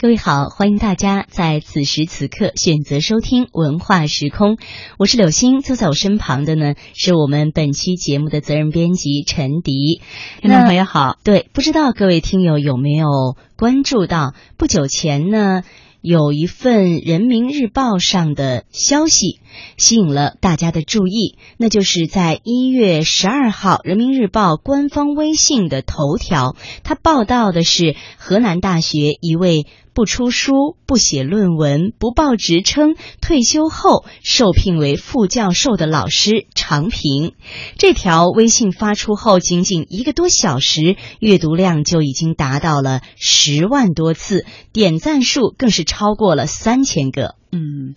[0.00, 4.56] 各位好，欢迎大家在此时此刻选择收听文化时空，
[4.96, 10.00] 我是柳鑫，坐在我身旁的呢是我们本期节目的责任编辑陈迪。
[10.40, 13.08] 听众朋友好，对，不知道各位听友有没有
[13.56, 15.64] 关注到不久前呢？
[16.00, 19.40] 有一份《人民日报》上的消息
[19.76, 26.54] 吸引了大家的注意，那就是在一月十二号，《人民日报》官方微信的头条，
[26.84, 29.66] 它报道的是河南大学一位。
[29.98, 37.32] 不出书、不写论文、不报职称，退休后受聘为副教授的老师常平，
[37.78, 47.34] 这条微信发出后，仅仅一个多小时，阅读量就已经达到了十万多次，点赞数更是超过了三千个。
[47.50, 47.96] 嗯。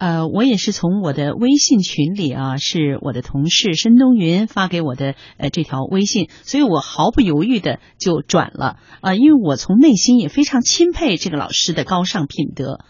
[0.00, 12.80] 呃，我也是从我的微信群里啊，是我的同事申东云发给我的呃这条微信，所以我毫不犹豫的就转了啊，因为我从内心也非常钦佩这个老师的高尚品德。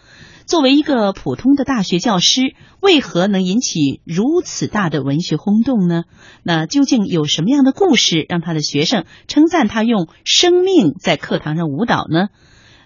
[0.45, 6.03] 作为一个普通的大学教师，为何能引起如此大的文学轰动呢？
[6.43, 12.29] 那究竟有什么样的故事让他的学生称赞他用生命在课堂上舞蹈呢？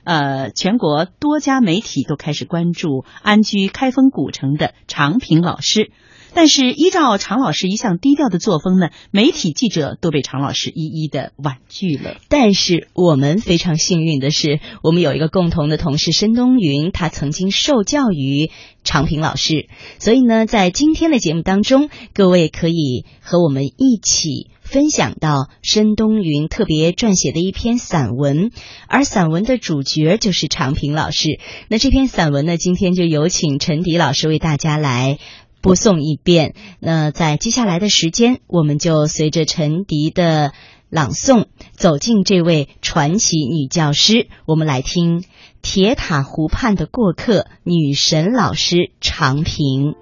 [0.06, 5.92] 呃，全国多家媒体都开始关注安居开封古城的常平老师，
[6.36, 12.18] 但是依照常老师一向低调的作风呢，媒体记者都被常老师一一的婉拒了。
[12.30, 18.52] 但是我们非常幸运的是，我们有一个共同的同事申东云，他曾经受教于
[18.84, 24.54] 常平老师，所以呢，在今天的节目当中，各位可以和我们一起。
[24.66, 28.50] 分享到申东云特别撰写的一篇散文，
[28.88, 31.40] 而散文的主角就是常平老师。
[31.70, 35.20] 那这篇散文呢，今天就有请陈迪老师为大家来
[35.66, 36.54] 播送一遍。
[36.80, 40.52] 那在接下来的时间，我们就随着陈迪的
[40.92, 44.28] 朗诵，走进这位传奇女教师。
[44.46, 45.24] 我们来听
[45.64, 49.96] 铁塔湖畔的过客女神老师常平。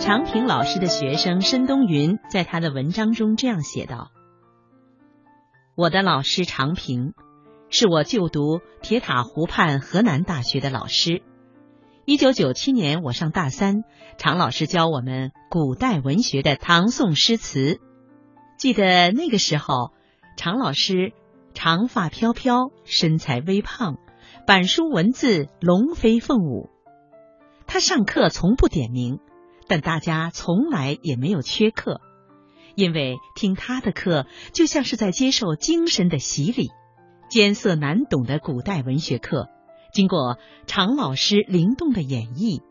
[0.00, 4.10] 常平老师的学生申东云在他的文章中这样写道
[5.78, 7.12] ：“我的老师常平，
[7.70, 11.22] 是我就读铁塔湖畔河南大学的老师。
[12.04, 13.84] 一九九七年，我上大三，
[14.16, 17.78] 常老师教我们古代文学的唐宋诗词。
[18.56, 19.92] 记得那个时候，
[20.36, 21.12] 常老师
[21.54, 23.98] 长发飘飘，身材微胖，
[24.48, 26.70] 板书文字龙飞凤舞。
[27.68, 29.20] 他上课从不点名。”
[29.70, 32.00] 但大家从来也没有缺课，
[32.78, 36.68] 因为听他的课就像是在接受精神的洗礼。
[37.28, 39.48] 艰涩难懂的古代文学课，
[39.92, 42.62] 经过常老师灵动的演绎，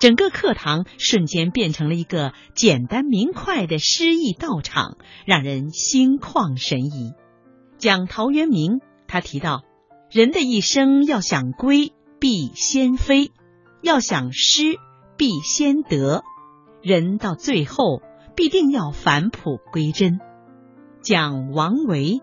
[0.00, 7.14] 整个课堂瞬间变成了一个简单明快的诗意道场，让人心旷神怡。
[7.78, 9.62] 讲陶渊明，他提到，
[10.10, 13.32] 人的一生要想归，必先飞；
[13.80, 14.76] 要想失，
[15.16, 16.22] 必先得。
[16.82, 18.02] 人到最后
[18.36, 20.18] 必定要返璞归真。
[21.02, 22.20] 讲王维，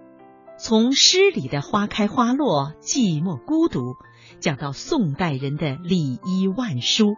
[0.58, 3.96] 从诗里的花开花落、寂寞孤独，
[4.40, 7.16] 讲到宋代人的礼衣万书，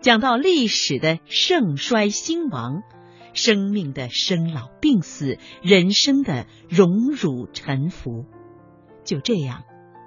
[0.00, 2.82] 讲到历史的盛衰兴亡，
[3.32, 8.26] 生命的生老病死，人生的荣辱沉浮。
[9.04, 9.64] 就这样。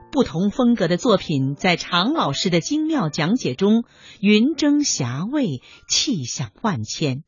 [0.09, 3.84] 不同风格的作品，在常老师的精妙讲解中，
[4.22, 7.24] 云蒸霞蔚，气象万千。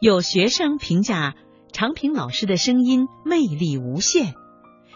[0.00, 1.34] 有学生评价
[1.72, 4.32] 常平老师的声音魅力无限，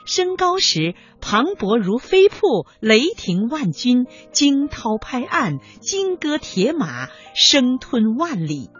[0.06, 8.70] 升高时磅礴如飞瀑，雷霆万钧，惊涛拍岸，金戈铁马，声吞万里；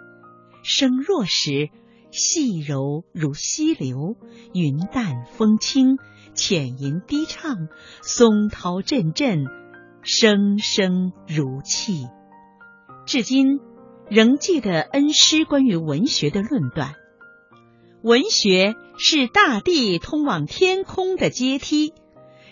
[0.63, 1.69] 声弱时
[2.11, 4.17] 细柔如溪流，
[4.55, 5.99] 云淡风轻。
[6.33, 7.69] 浅吟低唱，
[8.03, 9.45] 松涛阵阵，
[10.03, 12.09] 声声如泣。
[13.07, 13.61] 至今
[14.11, 16.95] 仍记得恩师关于文学的论断：
[18.03, 21.93] 文学是大地通往天空的阶梯，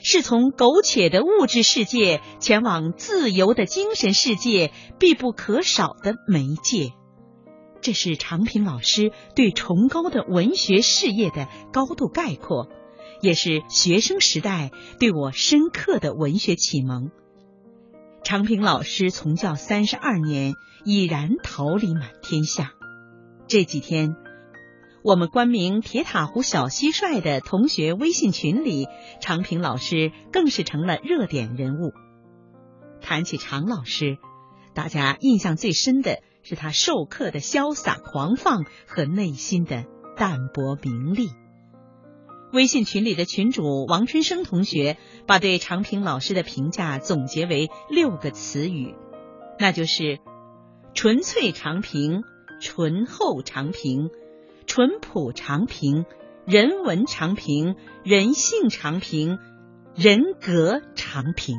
[0.03, 6.91] 是从苟且的物质世界前往自由的精神世界必不可少的媒介。
[7.81, 12.69] 这是常平老师对崇高的文学事业的高度概括。
[13.21, 17.13] 也是学生时代对我深刻的文学启蒙。
[18.25, 20.55] 常平老师从教三十二年，
[20.85, 22.73] 已然桃李满天下。
[23.49, 24.15] 这几天，
[25.03, 28.87] 我们官名“铁塔湖小蟋蟀”的同学微信群里，
[29.21, 31.93] 常平老师更是成了热点人物。
[33.01, 34.19] 谈起常老师，
[34.73, 39.85] 大家印象最深的是他授课的潇洒狂放和内心的
[40.17, 41.29] 淡泊名利。
[42.53, 48.95] 微信群里的群主王春生同学把对常平老师的评价总结为六个词语，
[49.59, 50.19] 那就是
[50.95, 52.23] 纯粹常平、
[52.61, 54.11] 醇厚常平、
[54.67, 56.05] 淳朴常平、
[56.47, 59.39] 人文常平、人性常平、
[59.95, 61.57] 人格常平。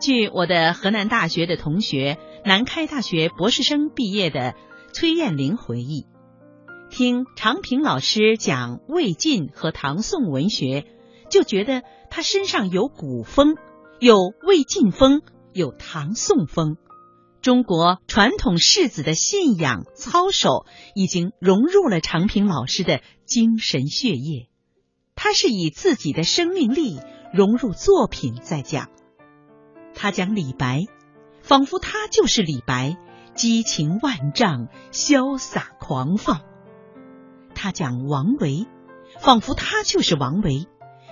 [0.00, 4.54] 据我的河南大学的同学、南开大学博士生毕业的
[4.94, 6.06] 崔艳玲回忆，
[6.90, 10.86] 听常平老师讲魏晋和唐宋文学，
[11.30, 13.56] 就觉得他身上有古风，
[14.00, 16.76] 有魏晋风，有唐宋风。
[17.40, 24.48] 中国传统士子的信仰操守已经融入了常平老师的精神血液，
[25.14, 26.98] 他是以自己的生命力
[27.32, 28.88] 融入作品在讲。
[29.94, 30.86] 他讲李白，
[31.42, 32.96] 仿佛他就是李白，
[33.34, 36.38] 激情万丈，潇洒狂放；
[37.58, 38.68] 他讲王维，
[39.18, 40.68] 仿佛他就是王维，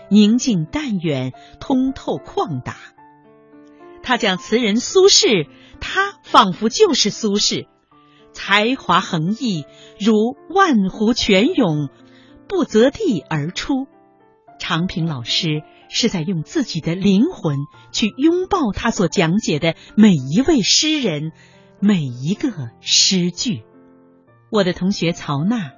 [0.08, 2.74] 宁静淡远，通透旷达；
[4.04, 5.48] 他讲词人苏轼，
[5.80, 7.66] 他仿佛就是苏轼，
[8.32, 9.64] 才华横溢，
[9.98, 10.14] 如
[10.48, 11.88] 万湖泉涌，
[12.48, 13.88] 不择地而出。
[14.60, 15.62] 常平老师。
[15.88, 17.58] 是在用自己的灵魂
[17.92, 21.30] 去拥抱他所讲解的每一位诗人，
[21.78, 22.50] 每一个
[22.80, 23.62] 诗句。
[24.50, 25.74] 我的同学曹娜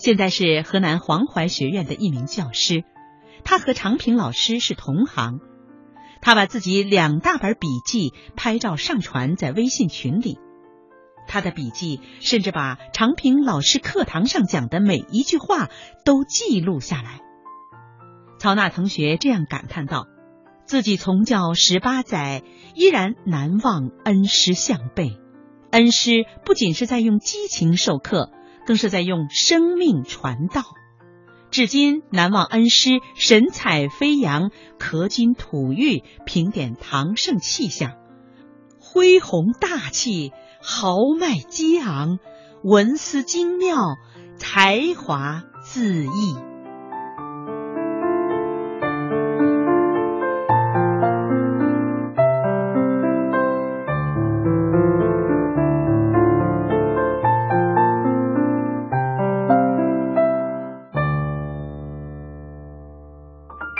[0.00, 2.84] 现在是河南黄淮学院的一名教师，
[3.44, 5.40] 他和常平老师是同行。
[6.22, 10.38] 他把自己两大本笔记拍照上传在微信群里，
[11.28, 15.68] 他的笔记甚至把常平老师课堂上讲的每一句话
[16.06, 17.20] 都记录下来。
[18.38, 20.06] 曹娜同学这样感叹道
[20.64, 22.42] ：“自己从教十八载，
[22.74, 25.18] 依然难忘恩师相背。
[25.70, 28.32] 恩师不仅是在用激情授课，
[28.70, 30.62] 更是在用生命传道。
[31.50, 37.94] 至今难忘恩师神采飞扬、氪金吐玉，评点唐盛气象，
[38.78, 40.30] 恢弘大气，
[40.62, 42.20] 豪迈激昂，
[42.62, 43.96] 文思精妙，
[44.36, 46.36] 才华恣意。”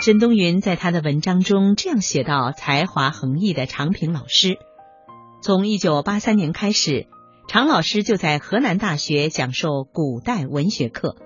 [0.01, 4.57] 沈东云在他的文章中这样写到：“才华横溢的常平老师，
[5.43, 7.05] 从一九八三年开始，
[7.47, 11.17] 常老师就在河南大学讲授古代文学课。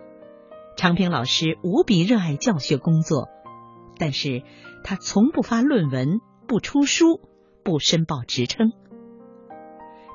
[0.75, 3.29] 常平老师无比热爱教学工作，
[3.97, 4.43] 但是
[4.83, 7.21] 他从不发论文，不出书，
[7.63, 8.73] 不申报职称。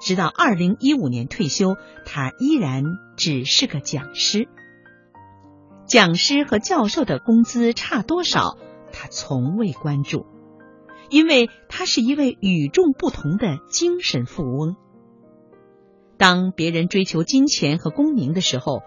[0.03, 2.85] 直到二零一五年退休，他依然
[3.17, 4.49] 只是个讲师。”
[5.91, 8.57] 讲师和教授的工资差多少，
[8.93, 10.25] 他从未关注，
[11.09, 14.77] 因为他是一位与众不同的精神富翁。
[16.17, 18.83] 当别人追求金钱和功名的时候，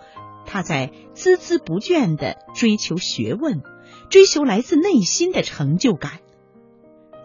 [0.46, 3.62] 他在孜孜不倦的追求学问，
[4.10, 6.22] 追求来自内心的成就感。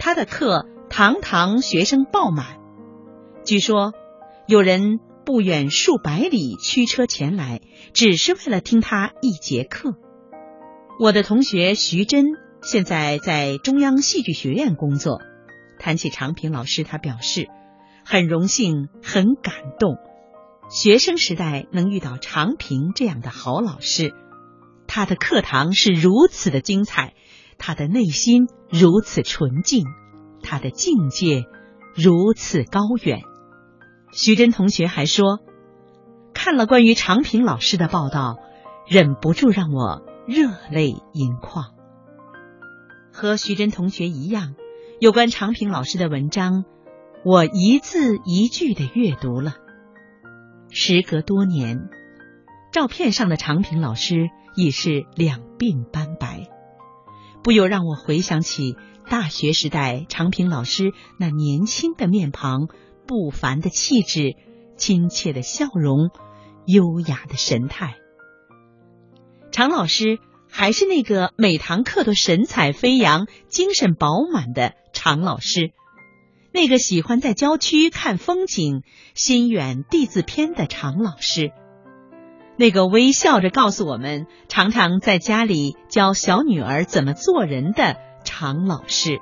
[0.01, 2.59] 他的课堂堂学生爆满，
[3.45, 3.93] 据说
[4.49, 4.99] 有人。
[5.29, 7.61] 不远数百里驱车前来，
[7.93, 9.93] 只是为了听他一节课。
[10.99, 12.25] 我的同学徐真
[12.63, 15.21] 现在在中央戏剧学院工作。
[15.79, 17.47] 谈起常平老师，他表示
[18.07, 19.99] 很荣幸、很感动。
[20.71, 24.15] 学生时代能遇到常平这样的好老师，
[24.87, 27.13] 他的课堂是如此的精彩，
[27.59, 29.85] 他的内心如此纯净，
[30.43, 31.45] 他的境界
[31.95, 33.21] 如此高远。
[34.11, 35.41] 徐真同学还说，
[36.35, 38.39] 看了关于常平老师的报道，
[38.87, 41.67] 忍不住让我热泪盈眶。
[43.13, 44.55] 和徐真同学一样，
[45.01, 46.65] 有关常平老师的文章，
[47.25, 49.57] 我一字一句的阅读了。
[50.71, 51.89] 时隔多年，
[52.73, 56.49] 照片上的常平老师已是两鬓斑白，
[57.43, 58.77] 不由让我回想起
[59.11, 62.69] 大学时代常平老师那年轻的面庞。
[63.09, 64.37] 不凡的气质，
[64.77, 66.11] 亲切的笑容，
[66.67, 67.97] 优雅的神态。
[69.51, 70.19] 常老师
[70.51, 75.73] 还是那个每堂课都神采飞扬、精神饱满的常老师，
[76.53, 78.83] 那个喜欢在郊区看风景、
[79.15, 81.51] 心远地自偏的常老师，
[82.59, 89.19] 那个微笑着告诉我们常常在家里教小女儿怎么做人的常老师。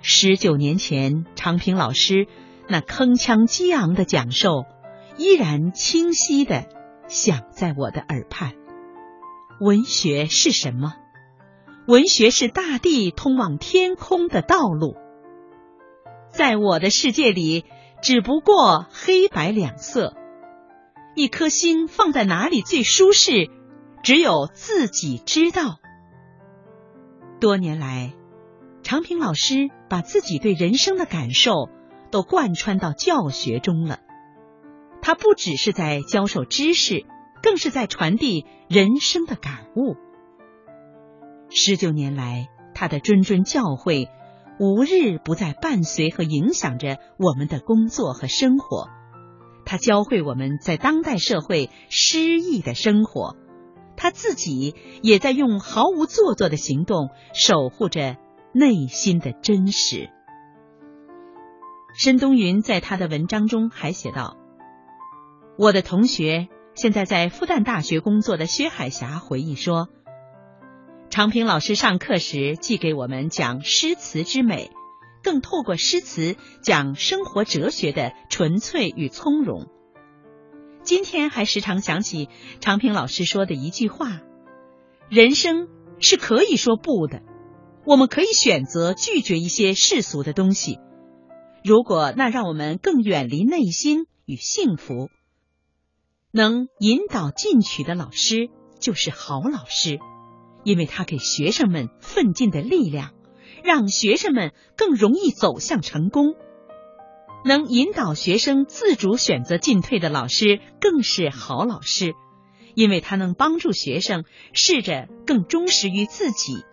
[0.00, 2.28] 十九年前，常平老师。
[2.68, 4.66] 那铿锵激昂的讲授，
[5.16, 6.66] 依然清晰的
[7.08, 8.52] 响在我的耳畔。
[9.60, 10.92] 文学是什么？
[11.86, 14.96] 文学是大地通往天空的道路。
[16.30, 17.64] 在我的世界里，
[18.02, 20.14] 只不过黑白两色。
[21.14, 23.48] 一颗心放在哪里最舒适，
[24.02, 25.78] 只有自己知道。
[27.40, 28.12] 多年来，
[28.82, 31.70] 长平老师把自己对人生的感受
[32.10, 34.00] 都贯穿到教学中了。
[35.00, 37.06] 他不只是在教授知识，
[37.42, 39.96] 更是在传递人生的感悟。
[41.50, 44.08] 十九年来，他的谆谆教诲
[44.58, 48.88] 无日不在伴随和影响着我们的工作和生活。
[49.64, 53.36] 他教会我们在当代社会诗意的生活，
[53.96, 58.16] 他自己也在用毫无做作的行动守护着
[58.52, 60.10] 内心的真实。
[61.98, 64.36] 申东云在他的文章中还写道。
[65.58, 69.88] 我的同学现在在复旦大学工作的薛海霞回忆说
[71.10, 74.70] ：“常平老师上课时，既给我们讲诗词之美，
[75.24, 79.66] 更透过诗词讲生活哲学的纯粹与从容。
[80.84, 82.28] 今天还时常想起
[82.60, 84.20] 常平老师说的一句话：
[85.08, 85.66] 人生
[85.98, 87.22] 是可以说不的，
[87.84, 90.78] 我们可以选择拒绝一些世俗的东西，
[91.64, 95.10] 如果那让我们更远离内心与幸福。”
[96.30, 99.98] 能引导进取的老师就是好老师，
[100.62, 103.14] 因为他给学生们奋进的力量，
[103.64, 106.34] 让学生们更容易走向成功。
[107.44, 112.12] 能引导学生自主选择进退的老师更是好老师，
[112.74, 116.64] 因为他能帮助学生试着更忠实于自己，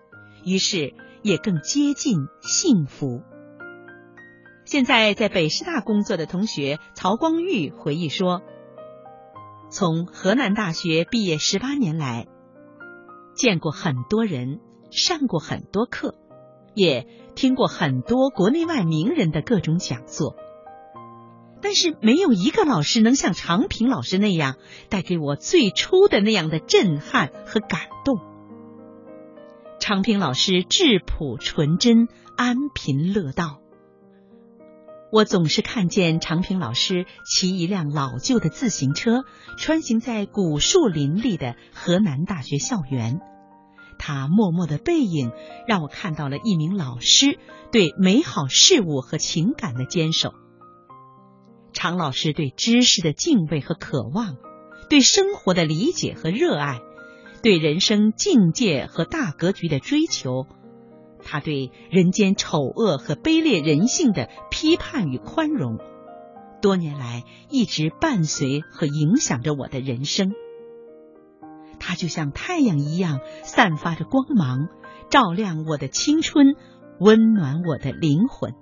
[0.43, 3.21] 于是也更接近幸福。
[4.65, 8.41] 现在在北师大工作的同学曹光玉回忆说。
[9.67, 12.27] 从河南大学毕业十八年来，
[13.35, 14.59] 见过很多人，
[14.91, 16.15] 上过很多课，
[16.75, 20.35] 也听过很多国内外名人的各种讲座，
[21.61, 24.55] 但是没有一个老师能像常平老师那样
[24.87, 28.19] 带给我最初的那样的震撼和感动。
[29.79, 32.07] 常平老师质朴纯真，
[32.37, 33.59] 安贫乐道。
[35.15, 39.23] 我总是看见常平老师骑一辆老旧的自行车，
[39.57, 43.21] 穿行在古树林立的河南大学校园。
[43.97, 45.31] 他默默的背影，
[45.69, 47.39] 让我看到了一名老师
[47.71, 50.33] 对美好事物和情感的坚守。
[51.71, 54.35] 常老师对知识的敬畏和渴望，
[54.89, 56.81] 对生活的理解和热爱，
[57.41, 60.45] 对人生境界和大格局的追求。
[61.25, 65.79] 他对人间丑恶和卑劣人性的批判与宽容，
[66.61, 70.31] 多年来一直伴随和影响着我的人生。
[71.79, 74.69] 他就像太阳一样，散发着光芒，
[75.09, 76.55] 照亮我的青春，
[76.99, 78.53] 温暖我的灵魂。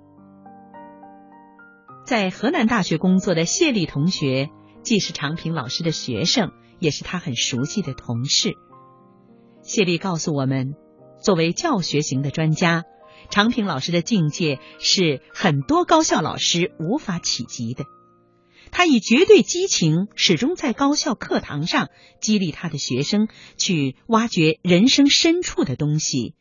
[2.06, 4.48] 在河南大学工作的谢丽同学，
[4.82, 8.54] 既是常平老师的学生，也是他很熟悉的同事。
[9.62, 10.74] 谢丽告诉我们。
[11.24, 12.84] 作为教学型的专家，
[13.30, 17.86] 常平老师的境界是很多高校老师无法企及的。
[18.70, 21.88] 他以绝对激情，始终在高校课堂上
[22.20, 26.34] 激励他的学生去挖掘人生深处的东西；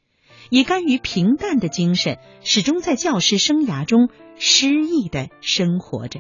[0.49, 6.19] 以甘于平淡的精神，始终在教师生涯中诗意的生活着。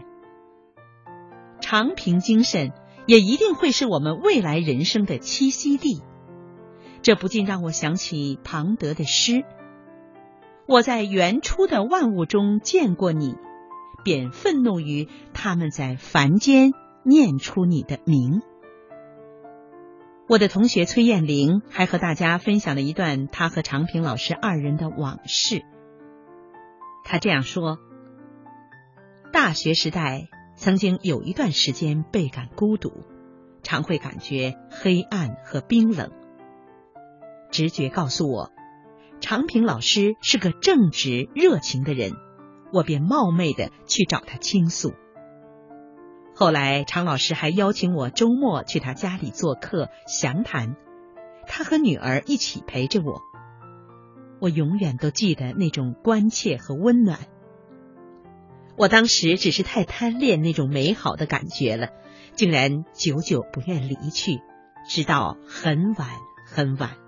[1.59, 2.71] 常平精神
[3.07, 6.01] 也一定会是我们未来人生的栖息地。
[7.03, 9.43] 这不禁让我想起庞德的诗
[10.65, 13.35] ：“我在原初的万物中见过你，
[14.05, 16.71] 便愤怒于他们在凡间
[17.03, 18.41] 念出你的名。”
[20.29, 25.61] 我的同学崔艳玲还和大家分享了一段他和常平老师二人的往事。
[27.03, 27.79] 他这样说
[29.33, 33.03] ：“大学时代曾经有一段时间倍感孤独，
[33.61, 36.09] 常会感觉黑暗和冰冷。”
[37.53, 38.51] 直觉告诉我，
[39.21, 42.13] 常平老师是个正直热情的人，
[42.73, 44.91] 我便冒昧的去找他倾诉。
[46.33, 50.75] 后来，常老师还邀请我周末去他家里做客详谈，
[51.45, 53.21] 他和女儿一起陪着我。
[54.41, 57.19] 我永远都记得那种关切和温暖。
[58.75, 61.89] 我当时只是太贪恋那种美好的感觉了，
[62.33, 64.41] 竟然久久不愿离去，
[64.89, 66.09] 直到很晚
[66.47, 67.02] 很晚。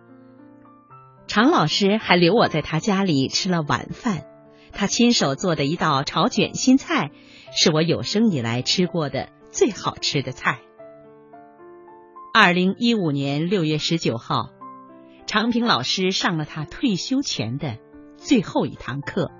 [1.28, 4.26] 常老师还留我在他家里吃了晚饭，
[4.72, 7.12] 他亲手做的一道炒卷心菜，
[7.52, 10.60] 是我有生以来吃过的最好吃的菜。
[12.34, 14.50] 二零一五年六月十九号，
[15.26, 17.78] 常平老师上了他退休前的
[18.18, 19.32] 最后一堂课。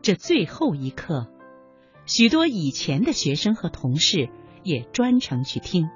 [0.00, 1.26] 这最后一课，
[2.06, 4.30] 许多以前的学生和同事
[4.62, 5.88] 也专程去听。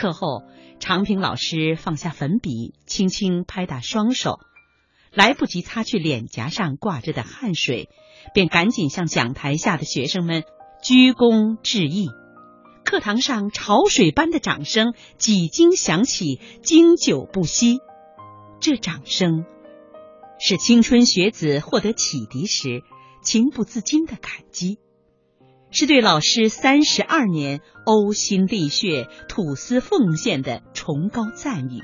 [0.00, 0.44] 课后，
[0.78, 4.40] 常平老师放下粉笔，轻轻拍打双手，
[5.12, 7.90] 来不及擦去脸颊上挂着的汗水，
[8.32, 10.44] 便赶紧向讲台下的学生们
[10.82, 12.08] 鞠躬致意。
[12.82, 17.80] 课堂上潮水般的掌声几经响起，经久不息。
[18.58, 19.44] 这掌声
[20.38, 22.80] 是青春学子获得启迪时
[23.22, 24.78] 情不自禁的感激，
[25.72, 31.82] 是对老师三十二年呕心沥血、吐丝奉献的崇高赞誉，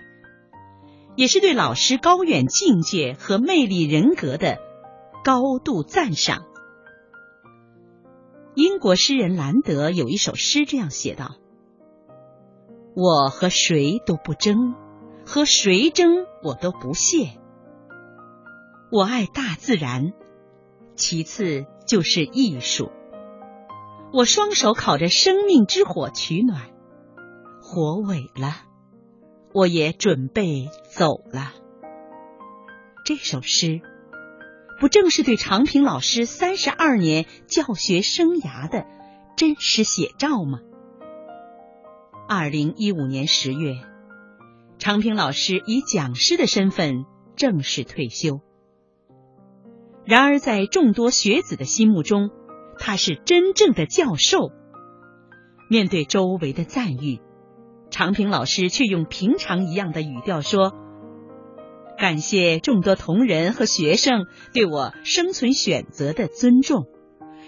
[1.14, 4.58] 也是对老师高远境界和魅力人格的
[5.24, 6.46] 高度赞赏。
[8.54, 11.36] 英国诗人兰德有一首诗这样写道
[12.96, 14.74] ：“我和谁都不争，
[15.24, 17.38] 和谁争我都不屑。
[18.90, 20.12] 我爱大自然，
[20.94, 22.90] 其次就是艺术。
[24.16, 26.70] 我双手烤着生命之火取暖，
[27.60, 28.62] 火萎了，
[29.52, 31.52] 我也准备走了。”
[33.04, 33.82] 这首诗。
[34.80, 38.86] 不正是对常平老师三十二年教学生涯的
[39.36, 40.60] 真实写照吗？
[42.26, 43.74] 二零一五年十月，
[44.78, 47.04] 常平老师以讲师的身份
[47.36, 48.40] 正式退休。
[50.06, 52.30] 然而，在众多学子的心目中，
[52.86, 54.52] 他是真正的教授。
[55.68, 57.18] 面对周围的赞誉，
[57.90, 60.72] 常平老师却用平常一样的语调说。
[61.98, 66.84] 感谢众多同仁和学生对我生存选择的尊重，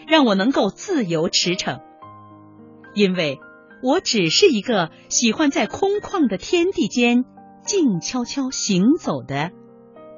[0.09, 1.83] 让我能够自由驰骋。
[2.95, 3.38] 因为
[3.80, 7.25] 我只是一个喜欢在空旷的天地间
[7.64, 9.53] 静悄悄行走的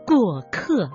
[0.07, 0.89] 过客。